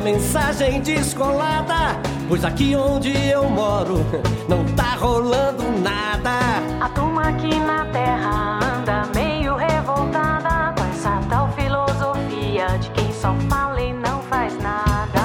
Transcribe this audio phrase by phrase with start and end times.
[0.00, 2.00] uma mensagem descolada.
[2.26, 3.98] Pois aqui onde eu moro
[4.48, 6.30] não tá rolando nada.
[6.80, 13.34] A turma aqui na terra anda meio revoltada com essa tal filosofia de quem só
[13.50, 15.20] fala e não faz nada.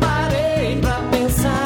[0.00, 1.64] Parei pra pensar.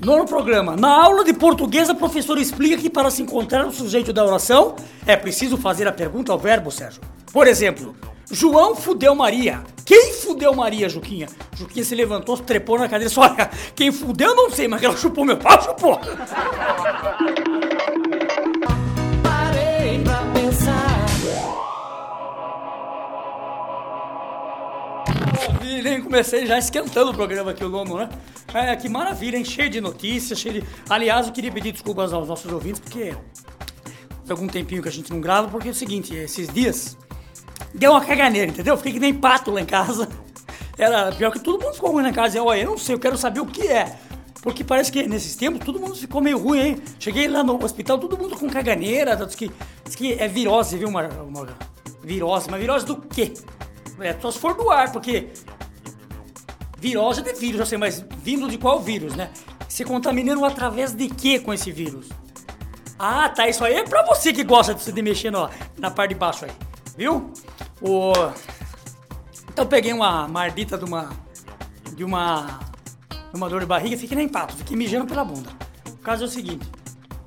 [0.00, 0.76] Nono programa.
[0.76, 4.76] Na aula de português, a professora explica que para se encontrar o sujeito da oração
[5.04, 7.17] é preciso fazer a pergunta ao verbo, Sérgio.
[7.32, 7.94] Por exemplo,
[8.30, 9.62] João fudeu Maria.
[9.84, 11.28] Quem fudeu Maria, Juquinha?
[11.56, 14.96] Juquinha se levantou, trepou na cadeira e disse: Olha, quem fudeu não sei, mas ela
[14.96, 15.98] chupou meu pau, chupou.
[19.22, 21.06] Parei pra pensar.
[25.38, 26.02] Maravilha, hein?
[26.02, 28.08] Comecei já esquentando o programa aqui, o nono, né?
[28.52, 29.44] É, que maravilha, hein?
[29.44, 30.68] Cheio de notícias, cheio de...
[30.88, 33.14] Aliás, eu queria pedir desculpas aos nossos ouvintes, porque
[34.24, 36.96] tem algum tempinho que a gente não grava, porque é o seguinte, esses dias
[37.74, 38.76] deu uma caganeira, entendeu?
[38.76, 40.08] Fiquei que nem pato lá em casa.
[40.78, 42.38] Era pior que todo mundo ficou ruim em casa.
[42.38, 43.98] Eu, eu não sei, eu quero saber o que é.
[44.42, 46.82] Porque parece que nesses tempos todo mundo ficou meio ruim, hein?
[46.98, 49.50] Cheguei lá no hospital, todo mundo com caganeira, diz que,
[49.84, 50.88] diz que é virose, viu?
[50.88, 51.46] Uma, uma
[52.02, 53.32] virose, mas virose do quê?
[54.00, 55.28] É, só se for do ar, porque
[56.78, 59.30] virose é de vírus, eu sei, mas vindo de qual vírus, né?
[59.68, 62.08] Se contaminando através de quê com esse vírus?
[62.96, 66.14] Ah, tá, isso aí é pra você que gosta de, de mexer no, na parte
[66.14, 66.52] de baixo aí,
[66.96, 67.32] viu?
[67.80, 68.12] O...
[69.48, 71.10] Então peguei uma mardita de uma.
[71.94, 72.60] de uma.
[73.10, 75.50] de uma dor de barriga e fiquei nem pato, fiquei mijando pela bunda.
[75.88, 76.68] O caso é o seguinte.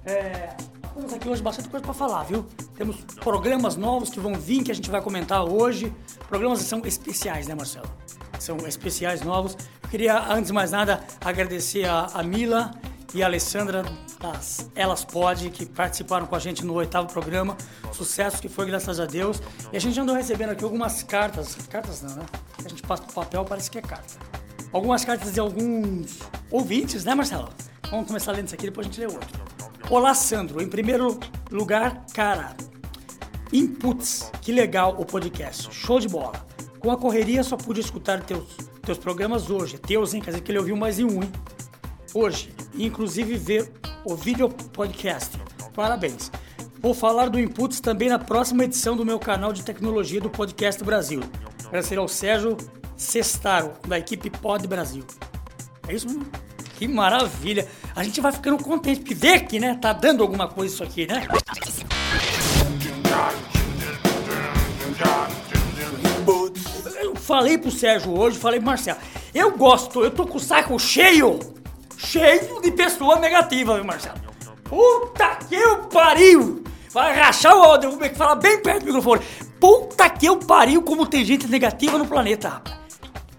[0.05, 0.55] É.
[0.94, 2.45] Temos aqui hoje bastante coisa pra falar, viu?
[2.75, 5.94] Temos programas novos que vão vir, que a gente vai comentar hoje.
[6.27, 7.89] Programas que são especiais, né, Marcelo?
[8.39, 9.55] São especiais novos.
[9.83, 12.72] Eu queria, antes de mais nada, agradecer a, a Mila
[13.14, 13.84] e a Alessandra
[14.20, 17.58] das Elas Pode, que participaram com a gente no oitavo programa.
[17.91, 19.41] Sucesso que foi, graças a Deus.
[19.72, 21.56] E a gente andou recebendo aqui algumas cartas.
[21.69, 22.25] Cartas não, né?
[22.63, 24.13] A gente passa pro papel, parece que é carta.
[24.72, 26.19] Algumas cartas de alguns
[26.50, 27.50] ouvintes, né, Marcelo?
[27.90, 29.41] Vamos começar lendo isso aqui, depois a gente lê outro.
[29.90, 30.62] Olá, Sandro.
[30.62, 31.19] Em primeiro
[31.52, 32.56] lugar, cara,
[33.52, 34.31] inputs.
[34.41, 35.74] Que legal o podcast.
[35.74, 36.46] Show de bola.
[36.80, 38.47] Com a correria, só pude escutar teus,
[38.81, 39.78] teus programas hoje.
[39.78, 40.22] Teus, hein?
[40.22, 41.31] Quer dizer que ele ouviu mais de um, hein?
[42.13, 42.53] Hoje.
[42.75, 43.72] Inclusive, ver
[44.05, 45.38] o vídeo podcast.
[45.73, 46.31] Parabéns.
[46.81, 50.83] Vou falar do Inputs também na próxima edição do meu canal de tecnologia do Podcast
[50.83, 51.22] Brasil.
[51.67, 52.57] Agradecer ao Sérgio
[52.97, 55.05] Sestaro, da equipe Pod Brasil.
[55.88, 56.25] É isso mesmo?
[56.77, 57.67] Que maravilha!
[57.95, 59.78] A gente vai ficando contente, porque vê que, né?
[59.79, 61.28] Tá dando alguma coisa isso aqui, né?
[66.99, 68.99] Eu falei pro Sérgio hoje, falei pro Marcelo.
[69.33, 71.39] Eu gosto, eu tô com o saco cheio,
[72.11, 74.19] cheio de pessoa negativa, viu, Marcelo?
[74.66, 76.61] Puta que eu pariu!
[76.91, 79.22] Vai rachar o áudio, vou falar bem perto do microfone.
[79.61, 82.81] Puta que eu pariu, como tem gente negativa no planeta, rapaz.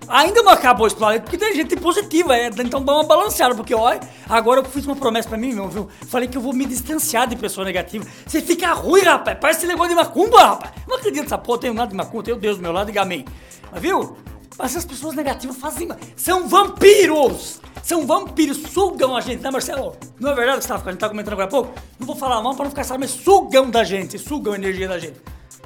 [0.08, 3.74] Ainda não acabou esse planeta, porque tem gente positiva, é, então dá uma balanceada, porque
[3.74, 5.88] olha, agora eu fiz uma promessa pra mim mesmo, viu?
[6.08, 8.06] Falei que eu vou me distanciar de pessoa negativa.
[8.26, 10.72] Você fica ruim, rapaz, parece esse negócio de macumba, rapaz.
[10.88, 13.26] Não acredito nessa porra, tenho nada de macumba, tenho Deus do meu lado, diga amém.
[13.70, 14.16] Mas viu?
[14.58, 15.88] Mas essas pessoas negativas fazem.
[16.16, 17.60] São vampiros!
[17.82, 19.96] São vampiros, sugam a gente, né, Marcelo?
[20.20, 21.74] Não é verdade que tá, a gente tá comentando agora há pouco?
[21.98, 24.88] Não vou falar mal pra não ficar sabendo, mas sugam da gente, sugam a energia
[24.88, 25.20] da gente.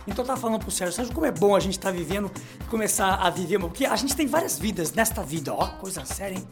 [0.06, 2.30] Então eu tava falando pro Sérgio, Sérgio, como é bom a gente tá vivendo,
[2.70, 6.48] começar a viver, porque a gente tem várias vidas nesta vida, ó, coisa séria, hein?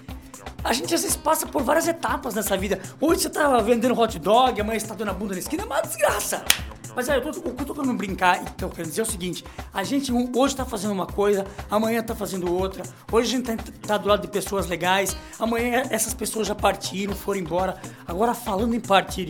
[0.62, 2.80] A gente às vezes passa por várias etapas nessa vida.
[3.00, 5.66] Hoje você tá vendendo hot dog, amanhã você tá dando a bunda na esquina, é
[5.66, 6.44] uma desgraça.
[6.94, 9.06] Mas é, eu tô, o que eu tô querendo brincar e tô querendo dizer o
[9.06, 12.82] seguinte: a gente hoje tá fazendo uma coisa, amanhã tá fazendo outra.
[13.10, 17.14] Hoje a gente tá, tá do lado de pessoas legais, amanhã essas pessoas já partiram,
[17.14, 17.80] foram embora.
[18.06, 19.24] Agora, falando em partir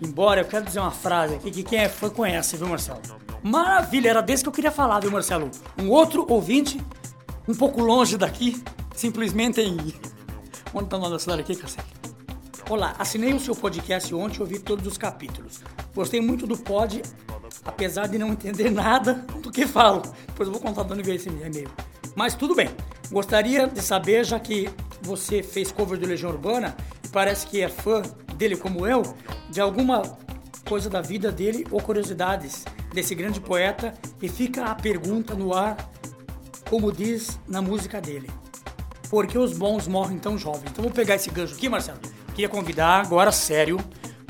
[0.00, 3.00] embora, eu quero dizer uma frase aqui que quem é fã conhece, viu, Marcelo?
[3.42, 5.50] Maravilha, era desse que eu queria falar, viu, Marcelo?
[5.78, 6.80] Um outro ouvinte,
[7.46, 8.62] um pouco longe daqui,
[8.94, 9.76] simplesmente em.
[10.72, 11.93] Onde tá o nome da cidade aqui, cacete?
[12.70, 15.60] Olá, assinei o seu podcast ontem e ouvi todos os capítulos.
[15.94, 17.02] Gostei muito do pod,
[17.62, 20.00] apesar de não entender nada do que falo.
[20.28, 21.70] Depois eu vou contar de onde esse e-mail.
[22.16, 22.70] Mas tudo bem.
[23.10, 24.70] Gostaria de saber, já que
[25.02, 26.74] você fez cover do Legião Urbana
[27.04, 28.00] e parece que é fã
[28.36, 29.02] dele como eu,
[29.50, 30.00] de alguma
[30.66, 32.64] coisa da vida dele ou curiosidades
[32.94, 35.76] desse grande poeta e fica a pergunta no ar,
[36.70, 38.30] como diz na música dele.
[39.10, 40.70] Por que os bons morrem tão jovens?
[40.70, 42.13] Então vou pegar esse gancho aqui, Marcelo.
[42.34, 43.78] Queria convidar agora, sério,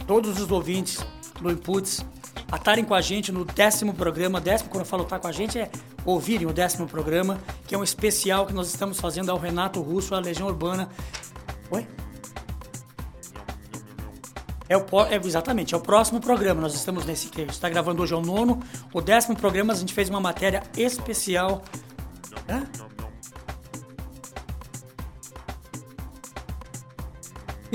[0.06, 1.04] todos os ouvintes
[1.40, 2.04] do Inputs
[2.52, 4.40] a estarem com a gente no décimo programa.
[4.40, 5.70] Décimo, quando eu falo estar com a gente, é
[6.04, 10.14] ouvirem o décimo programa, que é um especial que nós estamos fazendo ao Renato Russo,
[10.14, 10.90] a Legião Urbana.
[11.70, 11.86] Oi?
[14.68, 16.60] É, o, é exatamente, é o próximo programa.
[16.60, 18.62] Nós estamos nesse que está gravando hoje é o nono,
[18.92, 19.72] o décimo programa.
[19.72, 21.62] A gente fez uma matéria especial.
[22.48, 22.83] Hã?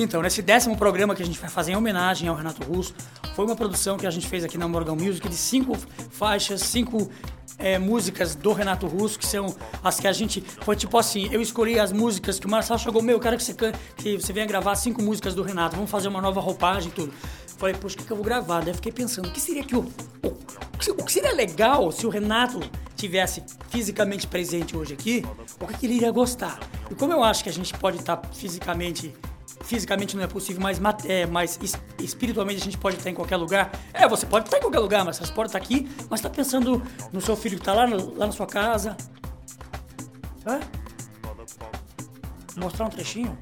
[0.02, 2.94] Então, nesse décimo programa que a gente vai fazer em homenagem ao Renato Russo,
[3.36, 5.78] foi uma produção que a gente fez aqui na Morgan Music de cinco
[6.10, 7.10] faixas, cinco
[7.58, 9.54] é, músicas do Renato Russo, que são
[9.84, 10.42] as que a gente.
[10.62, 13.44] Foi tipo assim: eu escolhi as músicas que o Marcelo chegou, meu, eu quero que
[13.44, 13.54] você,
[13.98, 17.14] que você venha gravar cinco músicas do Renato, vamos fazer uma nova roupagem e tudo.
[17.58, 18.62] Falei, poxa, o que, que eu vou gravar?
[18.62, 19.86] Daí fiquei pensando, o que seria que o.
[20.98, 22.62] O, que seria legal se o Renato
[22.96, 25.26] tivesse fisicamente presente hoje aqui,
[25.60, 26.58] o que, que ele iria gostar?
[26.90, 29.14] E como eu acho que a gente pode estar fisicamente
[29.70, 33.38] fisicamente não é possível, mas, é, mas es- espiritualmente a gente pode estar em qualquer
[33.38, 33.72] lugar.
[33.94, 36.82] É, você pode estar em qualquer lugar, mas você pode estar aqui, mas está pensando
[37.14, 38.98] no seu filho que está lá, no- lá na sua casa.
[42.58, 43.38] Mostrar um trechinho?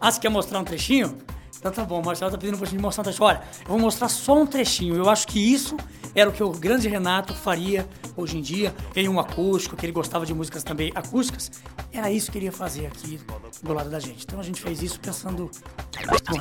[0.00, 1.18] Ah, você quer mostrar um trechinho?
[1.58, 3.26] Então tá bom, Marcelo tá pedindo pra gente mostrar um trechinho.
[3.26, 4.94] Olha, eu vou mostrar só um trechinho.
[4.94, 5.76] Eu acho que isso
[6.14, 9.92] era o que o grande Renato faria hoje em dia, em um acústico, que ele
[9.92, 11.50] gostava de músicas também acústicas.
[11.92, 13.20] Era isso que ele ia fazer aqui
[13.62, 14.24] do lado da gente.
[14.24, 15.50] Então a gente fez isso pensando no
[15.96, 16.32] Renato.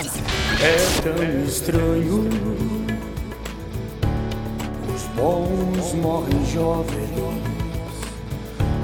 [0.62, 2.30] É tão estranho.
[4.94, 7.10] Os bons morrem jovens.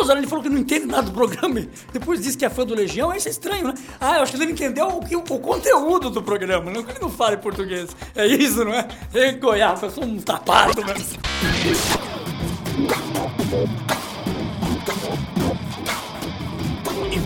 [0.07, 1.61] Pô, ele falou que não entende nada do programa.
[1.93, 3.75] Depois disse que é fã do Legião, isso é estranho, né?
[4.01, 7.01] Ah, eu acho que ele entendeu o, que- o conteúdo do programa, não que ele
[7.01, 7.91] não fala em português.
[8.15, 8.87] É isso, não é?
[9.13, 11.05] Ei, Goiás, eu sou um tapado, mano.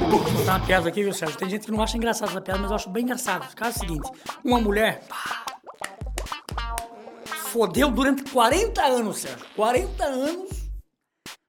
[0.08, 1.38] Vou contar uma piada aqui, viu, Sérgio?
[1.38, 3.50] Tem gente que não acha engraçada essa piada, mas eu acho bem engraçado.
[3.50, 4.10] O caso é o seguinte:
[4.44, 5.02] uma mulher.
[7.52, 9.44] Fodeu durante 40 anos, Sérgio.
[9.54, 10.61] 40 anos.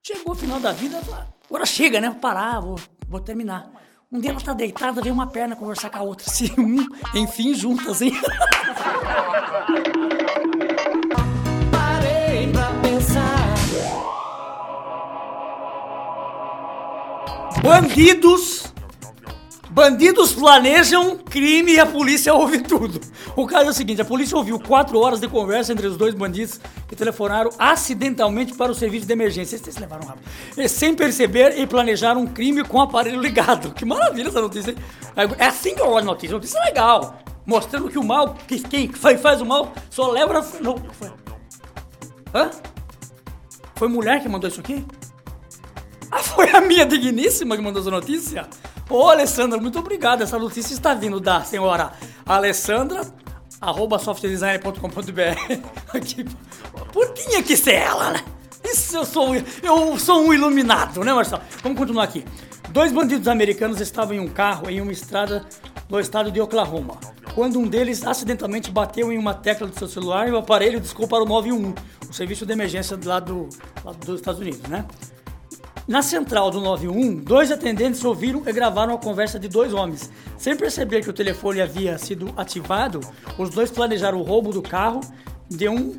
[0.06, 2.10] Chegou o final da vida, falou, agora chega, né?
[2.10, 2.78] Vou parar, vou,
[3.08, 3.72] vou terminar.
[4.12, 6.30] Um dia ela tá deitada, vem uma perna conversar com a outra.
[6.30, 6.86] Se um,
[7.16, 8.12] enfim, juntas, hein?
[11.72, 13.54] Parei pra pensar.
[17.64, 18.73] Bandidos.
[19.74, 23.02] Bandidos planejam crime e a polícia ouve tudo.
[23.36, 26.14] O caso é o seguinte: a polícia ouviu quatro horas de conversa entre os dois
[26.14, 29.58] bandidos que telefonaram acidentalmente para o serviço de emergência.
[29.58, 30.26] Vocês levaram rápido.
[30.56, 33.74] E, sem perceber e planejaram um crime com o aparelho ligado.
[33.74, 34.76] Que maravilha essa notícia?
[35.40, 36.36] É assim que eu olho a notícia.
[36.36, 37.18] Notícia legal.
[37.44, 40.34] Mostrando que o mal, que quem faz o mal, só leva.
[40.62, 41.12] Não, foi.
[42.32, 42.52] Hã?
[43.74, 44.86] Foi mulher que mandou isso aqui?
[46.12, 48.48] Ah, foi a minha digníssima que mandou essa notícia?
[48.90, 50.22] Ô, Alessandra, muito obrigado.
[50.24, 51.94] Essa notícia está vindo da senhora
[52.26, 53.02] Alessandra,
[53.60, 55.68] arroba softdesign.com.br.
[55.94, 56.26] Aqui.
[56.92, 58.24] Por tinha que ser ela, né?
[58.64, 61.42] Isso eu sou, eu sou um iluminado, né, Marcelo?
[61.62, 62.26] Vamos continuar aqui.
[62.70, 65.46] Dois bandidos americanos estavam em um carro em uma estrada
[65.90, 66.98] no estado de Oklahoma,
[67.36, 71.08] quando um deles acidentalmente bateu em uma tecla do seu celular e o aparelho discou
[71.08, 71.76] para o 911,
[72.10, 73.50] o serviço de emergência lá, do,
[73.84, 74.86] lá dos Estados Unidos, né?
[75.88, 80.10] Na central do 91, dois atendentes ouviram e gravaram a conversa de dois homens.
[80.38, 83.02] Sem perceber que o telefone havia sido ativado,
[83.38, 85.02] os dois planejaram o roubo do carro
[85.50, 85.98] de um.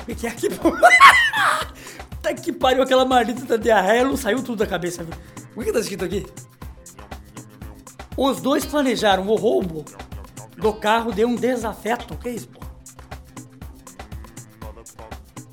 [0.00, 0.48] O que é que.
[2.20, 5.06] Tá que pariu aquela maldita da diarreia, não saiu tudo da cabeça.
[5.54, 6.26] O que tá escrito aqui?
[8.16, 9.84] Os dois planejaram o roubo
[10.56, 12.14] do carro de um desafeto.
[12.14, 12.48] O que é isso,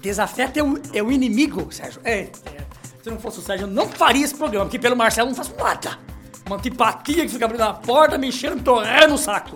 [0.06, 2.00] Desafeto é o, é o inimigo, Sérgio.
[2.04, 2.30] É, é.
[3.02, 5.36] Se não fosse o Sérgio, eu não faria esse programa, porque pelo Marcelo eu não
[5.36, 5.98] faço nada.
[6.46, 9.56] Uma antipatia que fica abrindo a porta, me enchendo, torrando no saco.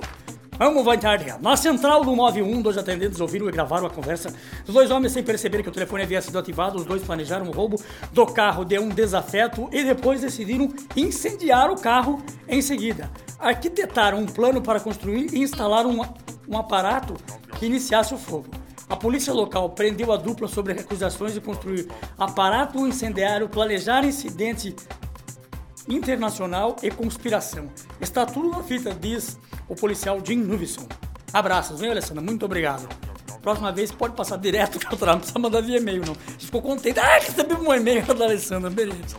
[0.57, 1.31] Vamos, vai tarde.
[1.39, 4.33] Na central do 91, dois atendentes ouviram e gravaram a conversa.
[4.67, 7.51] Os dois homens, sem perceber que o telefone havia sido ativado, os dois planejaram o
[7.51, 7.79] roubo
[8.11, 13.11] do carro de um desafeto e depois decidiram incendiar o carro em seguida.
[13.37, 16.01] Arquitetaram um plano para construir e instalar um,
[16.47, 17.13] um aparato
[17.59, 18.49] que iniciasse o fogo.
[18.89, 24.75] A polícia local prendeu a dupla sobre acusações de construir aparato incendiário, planejar incidente
[25.87, 27.69] internacional e conspiração.
[28.01, 30.87] Está tudo na fita, diz o policial Jim Nuvison.
[31.31, 32.23] Abraços, hein, Alessandra?
[32.23, 32.89] Muito obrigado.
[33.41, 36.15] Próxima vez pode passar direto pro trabalho, não precisa mandar via e-mail, não.
[36.37, 36.99] Ficou contente.
[36.99, 39.17] Ah, recebi um e-mail da Alessandra, beleza.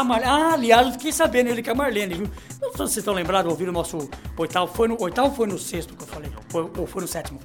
[0.00, 2.26] A ah, aliás, eu fiquei sabendo ele com a Marlene, viu?
[2.60, 4.72] Não sei se vocês estão lembrados, ouviram o nosso oitavo.
[4.72, 6.30] Foi no oitavo foi no sexto que eu falei?
[6.48, 7.40] Foi- ou foi no sétimo?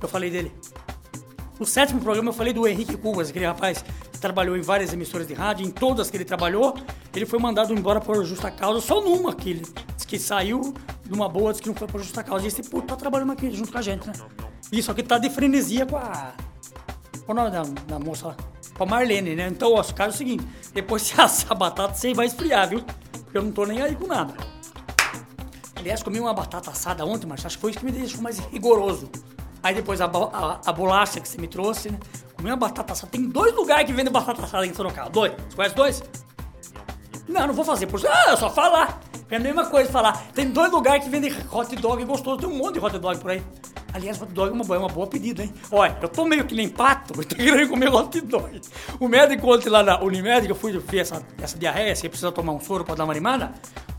[0.00, 0.52] Eu falei dele.
[1.58, 5.26] No sétimo programa eu falei do Henrique Cubas, aquele rapaz que trabalhou em várias emissoras
[5.26, 6.74] de rádio, em todas que ele trabalhou,
[7.14, 10.72] ele foi mandado embora por justa causa, só numa que ele disse que saiu
[11.08, 12.46] numa boa, disse que não foi por justa causa.
[12.46, 14.14] E esse puto tá trabalhando aqui junto com a gente, né?
[14.72, 16.32] Isso aqui tá de frenesia com a.
[17.32, 18.36] Qual o nome da, da moça lá?
[18.76, 19.46] Com a Marlene, né?
[19.46, 20.44] Então, ó, cara é o seguinte:
[20.74, 22.82] depois você assar a batata, você vai esfriar, viu?
[23.32, 24.34] Eu não tô nem aí com nada.
[25.76, 28.40] Aliás, comi uma batata assada ontem, mas acho que foi isso que me deixou mais
[28.40, 29.08] rigoroso.
[29.62, 32.00] Aí depois a, a- a bolacha que você me trouxe, né?
[32.36, 33.12] Comi uma batata assada.
[33.12, 35.08] Tem dois lugares que vendem batata assada em Sorocaba.
[35.10, 35.32] Dois.
[35.48, 36.02] Você conhece dois?
[37.28, 37.86] Não, não vou fazer.
[37.86, 38.04] Por...
[38.06, 38.98] Ah, é só falar.
[39.30, 40.20] É a mesma coisa falar.
[40.34, 42.38] Tem dois lugares que vendem hot dog gostoso.
[42.38, 43.42] Tem um monte de hot dog por aí.
[43.92, 45.52] Aliás, hot dog é uma, uma boa pedida, hein?
[45.70, 48.60] Olha, eu tô meio que nem pato, eu tô querendo comer hot dog.
[48.98, 52.30] O médico ontem lá na Unimed, que eu fui ver essa, essa diarreia, você precisa
[52.30, 53.52] tomar um soro pra dar uma animada.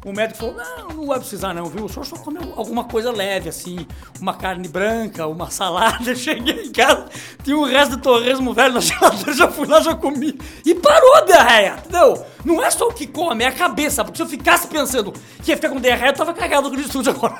[0.03, 1.85] O médico falou, não, não vai precisar não, viu?
[1.85, 3.85] O senhor só comeu alguma coisa leve, assim,
[4.19, 6.13] uma carne branca, uma salada.
[6.15, 7.05] Cheguei em casa,
[7.43, 10.39] tinha o resto do torresmo velho na geladeira, já fui lá, já comi.
[10.65, 12.25] E parou a diarreia, entendeu?
[12.43, 15.51] Não é só o que come, é a cabeça, porque se eu ficasse pensando que
[15.51, 17.37] ia ficar com diarreia, eu tava cagado com o estúdio agora.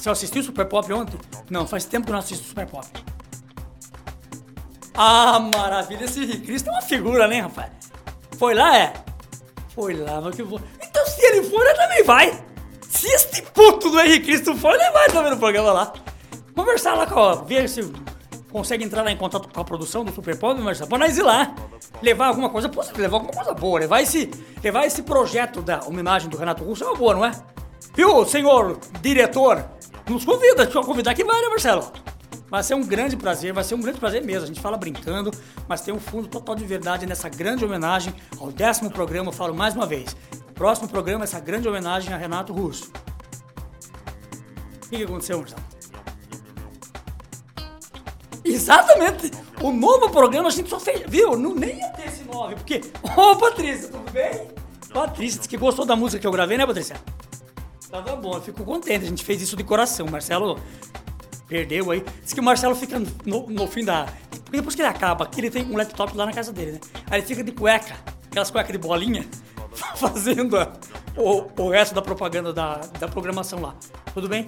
[0.00, 1.20] Você assistiu Super Pop ontem?
[1.50, 2.86] Não, faz tempo que eu não assisto Super Pop.
[4.94, 7.70] Ah, maravilha, esse Cristo é uma figura, né, rapaz?
[8.38, 8.94] Foi lá, é?
[9.74, 10.58] Foi lá, mas que vou.
[10.82, 12.44] Então, se ele for, ele também vai.
[12.88, 15.92] Se este puto do Henrique Cristo for, ele vai também no programa lá.
[16.54, 17.34] Conversar lá com a.
[17.34, 17.92] Ver se
[18.50, 21.22] consegue entrar lá em contato com a produção do Super Pop, mas pra nós ir
[21.22, 21.54] lá.
[22.00, 23.80] Levar alguma coisa, pô, levar alguma coisa boa.
[23.80, 24.30] Levar esse,
[24.64, 27.32] levar esse projeto da homenagem do Renato Russo é uma boa, não é?
[27.94, 29.78] Viu, senhor diretor?
[30.10, 31.92] Nos convida, deixa eu convidar que vai, né, Marcelo?
[32.48, 34.42] Vai ser um grande prazer, vai ser um grande prazer mesmo.
[34.42, 35.30] A gente fala brincando,
[35.68, 39.28] mas tem um fundo total de verdade nessa grande homenagem ao décimo programa.
[39.28, 40.16] Eu falo mais uma vez:
[40.52, 42.90] próximo programa, essa grande homenagem a Renato Russo.
[44.74, 45.62] O que, que aconteceu, Marcelo?
[48.44, 49.30] Exatamente!
[49.62, 51.36] O novo programa a gente só fez, viu?
[51.36, 52.80] Não, nem ia ter esse nome, porque.
[53.16, 54.48] Ô, Patrícia, tudo bem?
[54.92, 56.96] Patrícia, disse que gostou da música que eu gravei, né, Patrícia?
[57.90, 60.06] Tava bom, eu fico contente, a gente fez isso de coração.
[60.06, 60.58] Marcelo
[61.48, 62.04] perdeu aí.
[62.22, 64.06] Diz que o Marcelo fica no, no fim da.
[64.50, 66.80] Depois que ele acaba, aqui ele tem um laptop lá na casa dele, né?
[67.10, 69.24] Aí ele fica de cueca, aquelas cuecas de bolinha,
[69.96, 70.72] fazendo a-
[71.16, 73.74] o, o resto da propaganda da, da programação lá.
[74.14, 74.44] Tudo bem?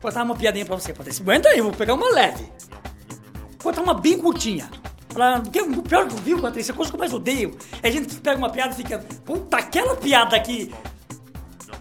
[0.00, 1.22] Vou botar uma piadinha pra você, Patrícia.
[1.22, 2.44] Aguenta aí, vou pegar uma leve.
[3.60, 4.70] Vou botar uma bem curtinha.
[5.12, 7.88] Pra, porque o pior que eu vi, Patrícia, a coisa que eu mais odeio é
[7.88, 8.98] a gente que pega uma piada e fica.
[9.24, 10.72] Puta, aquela piada aqui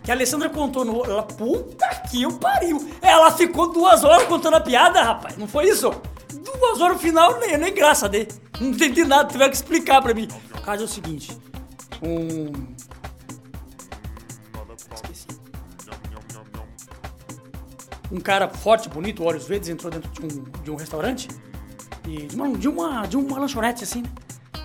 [0.08, 1.04] que a Alessandra contou no.
[1.04, 2.90] Ela, puta que o pariu!
[3.02, 5.36] Ela ficou duas horas contando a piada, rapaz.
[5.36, 5.92] Não foi isso?
[6.32, 8.30] Duas horas no final, nem, nem graça dele.
[8.58, 10.30] Não entendi nada, tiveram que explicar pra mim.
[10.58, 11.38] O caso é o seguinte:
[12.02, 12.54] um.
[14.96, 15.28] Esqueci.
[18.10, 21.28] Um cara forte, bonito, olhos verdes, entrou dentro de um, de um restaurante.
[22.08, 24.10] E de uma, de uma, de uma lanchonete, assim, né?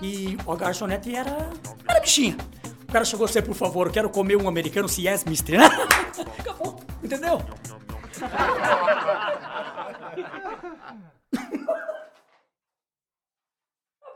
[0.01, 1.51] E a garçonete era.
[1.89, 2.37] Era bichinha.
[2.93, 5.59] O cara chegou a ser, por favor, quero comer um americano, se yes, mister.
[6.39, 7.41] Acabou, entendeu?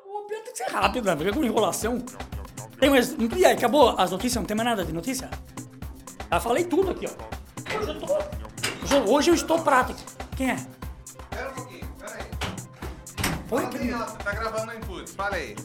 [0.04, 1.16] O pior tem que ser rápido, né?
[1.16, 1.98] Fica com enrolação.
[2.78, 3.12] Tem mais.
[3.36, 4.36] E aí, acabou as notícias?
[4.36, 5.30] Não tem mais nada de notícia?
[6.30, 7.76] Já falei tudo aqui, ó.
[7.78, 8.06] Hoje eu tô.
[8.14, 9.98] hoje eu- Hoje eu estou prático.
[10.36, 10.56] Quem é?
[11.30, 12.20] Pera um pouquinho, pera aí.
[13.50, 15.10] Oi, Fala que- bem alto, tá gravando no input.
[15.10, 15.56] Fala aí.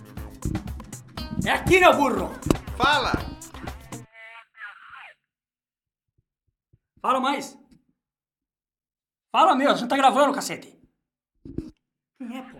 [1.45, 2.32] É aqui, meu burro.
[2.77, 3.12] Fala!
[7.01, 7.57] Fala mais.
[9.31, 10.77] Fala mesmo, a gente tá gravando, cacete.
[12.17, 12.60] Quem é, pô?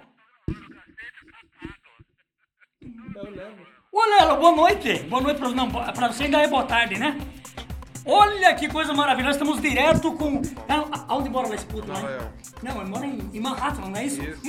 [3.92, 5.04] Ô, Lelo, boa noite.
[5.04, 7.18] Boa noite pra, não, pra você ainda é boa tarde, né?
[8.06, 10.42] Olha que coisa maravilhosa, estamos direto com...
[10.68, 12.00] Não, a- aonde mora esse puto lá?
[12.00, 12.26] York.
[12.64, 14.22] Não, ele mora em, em Manhattan, não é isso?
[14.24, 14.42] Isso.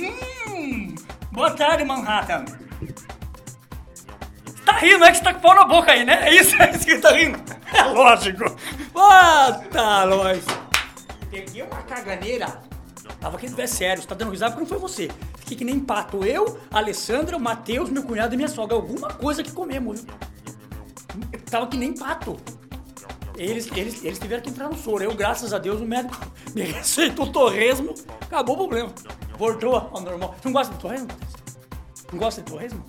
[0.49, 0.95] Hum,
[1.31, 2.45] boa tarde, Manhattan.
[4.73, 6.27] Tá rindo, é que você tá com pau na boca aí, né?
[6.27, 7.39] É isso, é isso que tá rindo.
[7.71, 8.43] É lógico.
[9.71, 10.43] Tá, nós.
[11.29, 12.59] Peguei uma caganeira.
[13.19, 15.11] Tava aqui é sério, você tá dando risada porque não foi você.
[15.37, 16.25] Fiquei que nem pato.
[16.25, 18.75] Eu, Alessandra, o Matheus, meu cunhado e minha sogra.
[18.75, 20.13] Alguma coisa que comemos, viu?
[21.51, 22.35] Tava que nem pato.
[23.37, 25.03] Eles, eles, eles tiveram que entrar no soro.
[25.03, 26.17] Eu, graças a Deus, o médico
[26.55, 27.93] me receitou torresmo.
[28.21, 28.91] Acabou o problema.
[29.37, 30.35] Voltou ao normal.
[30.41, 31.07] Você não gosta de torresmo?
[32.11, 32.83] Não gosta de torresmo?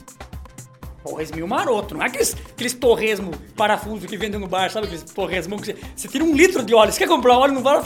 [1.05, 4.87] Torresminho maroto, não é aqueles, aqueles torresmo parafuso que vendem no bar, sabe?
[4.87, 6.91] Aqueles torresmão que você, você tira um litro de óleo.
[6.91, 7.85] Você quer comprar óleo no bar?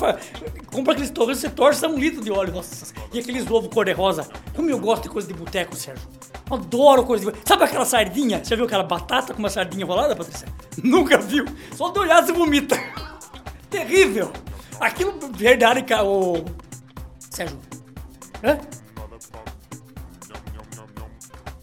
[0.73, 2.53] Compra aqueles torresmos, você torce, dá um litro de óleo.
[2.53, 4.29] Nossa, e aqueles ovos cor-de-rosa.
[4.55, 6.07] Como eu gosto de coisa de boteco, Sérgio.
[6.49, 8.39] Adoro coisa de Sabe aquela sardinha?
[8.39, 10.47] Você já viu aquela batata com uma sardinha rolada, Patrícia?
[10.83, 11.45] Nunca viu.
[11.75, 12.77] Só de olhar você vomita.
[13.69, 14.33] Terrível.
[14.79, 16.45] Aquilo, verdade, o...
[17.19, 17.59] Sérgio.
[18.45, 18.59] Hã?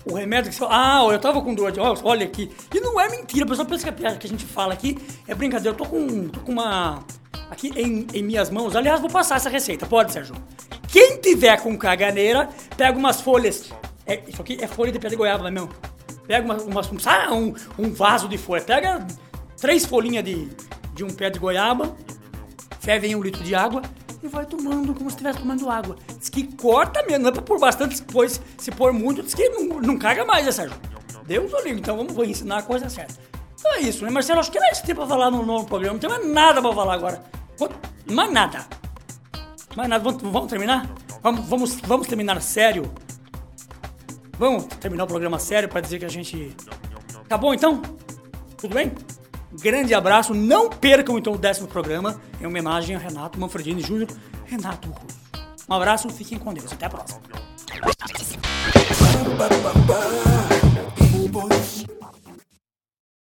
[0.05, 2.51] O remédio que você Ah, eu tava com dor de olhos, olha aqui.
[2.73, 4.97] E não é mentira, o pessoal pensa que a piada que a gente fala aqui
[5.27, 5.69] é brincadeira.
[5.69, 7.03] Eu tô com, tô com uma.
[7.49, 8.75] Aqui em, em minhas mãos.
[8.75, 10.35] Aliás, vou passar essa receita, pode, Sérgio?
[10.87, 13.71] Quem tiver com caganeira, pega umas folhas.
[14.05, 15.69] É, isso aqui é folha de pé de goiaba, não é mesmo?
[16.27, 18.61] Pega umas, umas, um, sabe, um, um vaso de folha.
[18.61, 19.05] Pega
[19.57, 20.49] três folhinhas de,
[20.93, 21.95] de um pé de goiaba,
[22.79, 23.81] ferve em um litro de água
[24.25, 25.95] e vai tomando como se estivesse tomando água.
[26.17, 29.47] Diz que corta mesmo, não é pra pôr bastante, pois se pôr muito, diz que
[29.49, 30.77] não, não caga mais, né, Sérgio?
[31.25, 33.15] Deus o livre, então vamos ensinar a coisa certa.
[33.59, 34.39] Então é isso, né, Marcelo?
[34.39, 35.93] Acho que era isso que tem pra falar no, no programa.
[35.93, 37.23] Não tem mais nada pra falar agora.
[38.05, 38.65] Mais nada.
[39.75, 40.03] Mais nada.
[40.03, 40.87] Vamos, vamos terminar?
[41.23, 42.91] Vamos, vamos, vamos terminar sério?
[44.37, 46.55] Vamos terminar o programa sério pra dizer que a gente.
[47.25, 47.81] Acabou então?
[48.57, 48.91] Tudo bem?
[49.61, 50.33] Grande abraço.
[50.33, 54.09] Não percam então o décimo programa em homenagem a Renato Manfredini Júnior.
[54.45, 55.17] Renato Russo.
[55.67, 56.71] Um abraço, fiquem com Deus.
[56.71, 57.21] Até a próxima.